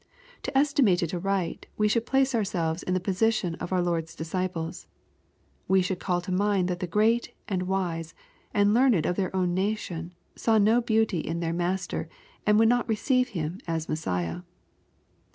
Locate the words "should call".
5.83-6.21